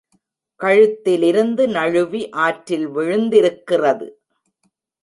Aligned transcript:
கழுத்திலிருந்து 0.59 1.67
நழுவி 1.67 2.29
ஆற்றில் 2.29 2.87
விழுந்திருக்கிறது. 2.89 4.09